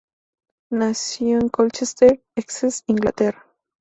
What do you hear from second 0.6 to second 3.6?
Nació en Colchester, Essex, Inglaterra.